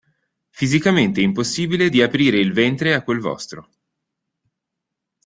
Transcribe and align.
Fisicamente 0.49 1.21
impossibile 1.21 1.87
di 1.89 2.01
aprire 2.01 2.39
il 2.39 2.53
ventre 2.53 2.95
a 2.95 3.03
quel 3.03 3.19
vostro. 3.19 3.69